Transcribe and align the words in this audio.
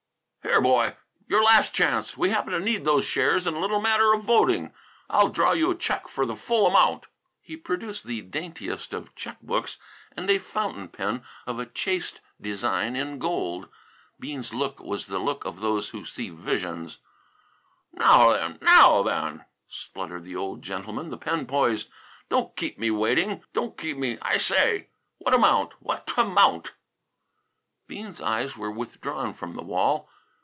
"Here, 0.43 0.59
boy, 0.59 0.97
your 1.29 1.41
last 1.43 1.73
chance. 1.73 2.17
We 2.17 2.31
happen 2.31 2.51
to 2.51 2.59
need 2.59 2.83
those 2.83 3.05
shares 3.05 3.47
in 3.47 3.53
a 3.53 3.59
little 3.59 3.79
matter 3.79 4.11
of 4.11 4.25
voting. 4.25 4.73
I'll 5.09 5.29
draw 5.29 5.53
you 5.53 5.71
a 5.71 5.75
check 5.75 6.09
for 6.09 6.25
the 6.25 6.35
full 6.35 6.67
amount." 6.67 7.05
He 7.39 7.55
produced 7.55 8.05
the 8.05 8.21
daintiest 8.21 8.93
of 8.93 9.15
check 9.15 9.37
books 9.41 9.77
and 10.17 10.29
a 10.29 10.39
fountain 10.39 10.89
pen 10.89 11.23
of 11.47 11.57
a 11.57 11.65
chaste 11.65 12.19
design 12.41 12.97
in 12.97 13.17
gold. 13.17 13.69
Bean's 14.19 14.53
look 14.53 14.81
was 14.81 15.07
the 15.07 15.19
look 15.19 15.45
of 15.45 15.61
those 15.61 15.89
who 15.89 16.03
see 16.05 16.29
visions. 16.29 16.97
"Now 17.93 18.33
then, 18.33 18.57
now 18.61 19.03
then!" 19.03 19.45
spluttered 19.69 20.25
the 20.25 20.35
old 20.35 20.63
gentleman, 20.63 21.11
the 21.11 21.17
pen 21.17 21.45
poised. 21.45 21.87
"Don't 22.29 22.57
keep 22.57 22.77
me 22.77 22.91
waiting; 22.91 23.41
don't 23.53 23.77
keep 23.77 23.95
me, 23.95 24.17
I 24.21 24.37
say! 24.37 24.89
What 25.17 25.33
amount? 25.33 25.81
Wha' 25.81 26.01
tamount?" 26.05 26.73
Bean's 27.87 28.19
eyes 28.21 28.57
were 28.57 28.71
withdrawn 28.71 29.33
from 29.33 29.55
the 29.55 29.63
wall. 29.63 30.09